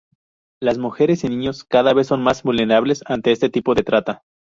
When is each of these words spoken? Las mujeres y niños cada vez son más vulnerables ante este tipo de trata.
Las 0.59 0.79
mujeres 0.79 1.23
y 1.23 1.29
niños 1.29 1.63
cada 1.63 1.93
vez 1.93 2.07
son 2.07 2.23
más 2.23 2.41
vulnerables 2.41 3.03
ante 3.05 3.31
este 3.31 3.51
tipo 3.51 3.75
de 3.75 3.83
trata. 3.83 4.23